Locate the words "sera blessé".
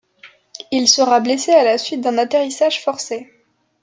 0.87-1.51